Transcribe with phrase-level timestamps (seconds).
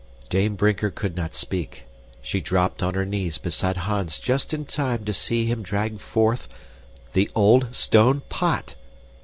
[0.29, 1.83] Dame Brinker could not speak.
[2.23, 6.47] She dropped on her knees beside Hans just in time to see him drag forth
[7.13, 8.73] THE OLD STONE POT!